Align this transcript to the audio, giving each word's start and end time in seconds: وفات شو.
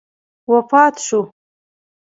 وفات 0.51 0.95
شو. 1.07 1.21